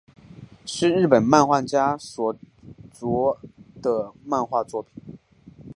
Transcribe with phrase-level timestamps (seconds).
[0.65, 2.35] 是日本漫画家所
[2.91, 3.37] 着
[3.83, 4.89] 的漫画作品。